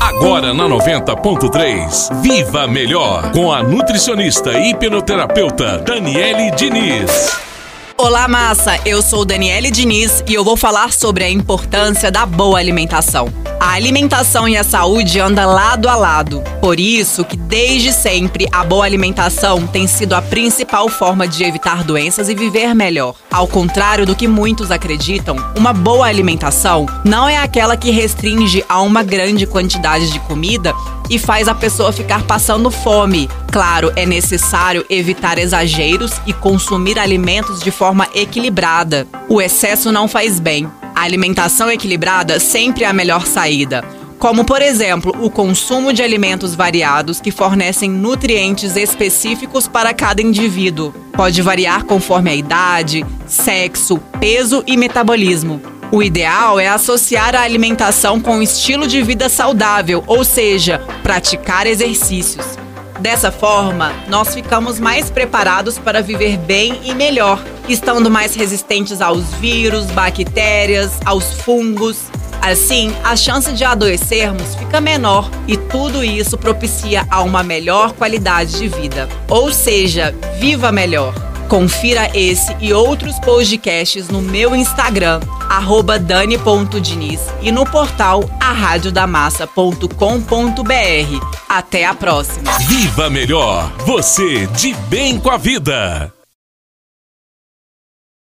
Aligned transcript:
Agora 0.00 0.52
na 0.52 0.68
90.3, 0.68 2.20
Viva 2.20 2.66
Melhor, 2.66 3.30
com 3.32 3.50
a 3.50 3.62
nutricionista 3.62 4.52
e 4.52 4.70
hipnoterapeuta 4.70 5.78
Daniele 5.78 6.50
Diniz. 6.50 7.36
Olá, 7.96 8.28
massa! 8.28 8.78
Eu 8.84 9.00
sou 9.00 9.24
Daniele 9.24 9.70
Diniz 9.70 10.22
e 10.28 10.34
eu 10.34 10.44
vou 10.44 10.56
falar 10.56 10.92
sobre 10.92 11.24
a 11.24 11.30
importância 11.30 12.10
da 12.10 12.26
boa 12.26 12.58
alimentação. 12.58 13.45
A 13.66 13.72
alimentação 13.72 14.48
e 14.48 14.56
a 14.56 14.62
saúde 14.62 15.18
andam 15.18 15.52
lado 15.52 15.88
a 15.88 15.96
lado. 15.96 16.40
Por 16.60 16.78
isso 16.78 17.24
que 17.24 17.36
desde 17.36 17.92
sempre 17.92 18.46
a 18.52 18.62
boa 18.62 18.84
alimentação 18.84 19.66
tem 19.66 19.88
sido 19.88 20.14
a 20.14 20.22
principal 20.22 20.88
forma 20.88 21.26
de 21.26 21.42
evitar 21.42 21.82
doenças 21.82 22.28
e 22.28 22.34
viver 22.34 22.76
melhor. 22.76 23.16
Ao 23.28 23.48
contrário 23.48 24.06
do 24.06 24.14
que 24.14 24.28
muitos 24.28 24.70
acreditam, 24.70 25.34
uma 25.56 25.72
boa 25.72 26.06
alimentação 26.06 26.86
não 27.04 27.28
é 27.28 27.38
aquela 27.38 27.76
que 27.76 27.90
restringe 27.90 28.64
a 28.68 28.80
uma 28.80 29.02
grande 29.02 29.48
quantidade 29.48 30.12
de 30.12 30.20
comida 30.20 30.72
e 31.10 31.18
faz 31.18 31.48
a 31.48 31.54
pessoa 31.54 31.92
ficar 31.92 32.22
passando 32.22 32.70
fome. 32.70 33.28
Claro, 33.50 33.92
é 33.96 34.06
necessário 34.06 34.86
evitar 34.88 35.38
exageros 35.38 36.12
e 36.24 36.32
consumir 36.32 37.00
alimentos 37.00 37.60
de 37.60 37.72
forma 37.72 38.06
equilibrada. 38.14 39.08
O 39.28 39.40
excesso 39.40 39.90
não 39.90 40.06
faz 40.06 40.38
bem. 40.38 40.70
A 40.96 41.02
alimentação 41.02 41.70
equilibrada 41.70 42.40
sempre 42.40 42.84
é 42.84 42.86
a 42.86 42.92
melhor 42.92 43.26
saída. 43.26 43.84
Como, 44.18 44.46
por 44.46 44.62
exemplo, 44.62 45.14
o 45.20 45.30
consumo 45.30 45.92
de 45.92 46.02
alimentos 46.02 46.54
variados 46.54 47.20
que 47.20 47.30
fornecem 47.30 47.90
nutrientes 47.90 48.76
específicos 48.76 49.68
para 49.68 49.92
cada 49.92 50.22
indivíduo. 50.22 50.94
Pode 51.12 51.42
variar 51.42 51.84
conforme 51.84 52.30
a 52.30 52.34
idade, 52.34 53.04
sexo, 53.26 53.98
peso 54.18 54.64
e 54.66 54.74
metabolismo. 54.74 55.60
O 55.92 56.02
ideal 56.02 56.58
é 56.58 56.66
associar 56.66 57.34
a 57.34 57.42
alimentação 57.42 58.18
com 58.18 58.38
um 58.38 58.42
estilo 58.42 58.86
de 58.86 59.02
vida 59.02 59.28
saudável, 59.28 60.02
ou 60.06 60.24
seja, 60.24 60.78
praticar 61.02 61.66
exercícios. 61.66 62.65
Dessa 63.00 63.30
forma, 63.30 63.92
nós 64.08 64.34
ficamos 64.34 64.80
mais 64.80 65.10
preparados 65.10 65.78
para 65.78 66.02
viver 66.02 66.38
bem 66.38 66.80
e 66.82 66.94
melhor, 66.94 67.42
estando 67.68 68.10
mais 68.10 68.34
resistentes 68.34 69.00
aos 69.00 69.24
vírus, 69.34 69.86
bactérias, 69.86 70.92
aos 71.04 71.32
fungos. 71.42 72.04
Assim, 72.40 72.94
a 73.04 73.16
chance 73.16 73.52
de 73.52 73.64
adoecermos 73.64 74.54
fica 74.54 74.80
menor 74.80 75.30
e 75.46 75.56
tudo 75.56 76.04
isso 76.04 76.38
propicia 76.38 77.06
a 77.10 77.22
uma 77.22 77.42
melhor 77.42 77.92
qualidade 77.92 78.58
de 78.58 78.68
vida. 78.68 79.08
Ou 79.28 79.52
seja, 79.52 80.14
viva 80.38 80.70
melhor. 80.70 81.35
Confira 81.48 82.10
esse 82.14 82.54
e 82.60 82.72
outros 82.72 83.18
podcasts 83.20 84.08
no 84.08 84.20
meu 84.20 84.56
Instagram, 84.56 85.20
dani.diniz 86.00 87.20
e 87.40 87.52
no 87.52 87.64
portal 87.64 88.28
arradiodamassa.com.br. 88.40 91.26
Até 91.48 91.84
a 91.84 91.94
próxima. 91.94 92.50
Viva 92.60 93.08
Melhor, 93.08 93.70
você 93.84 94.46
de 94.48 94.74
bem 94.88 95.18
com 95.18 95.30
a 95.30 95.36
vida. 95.36 96.15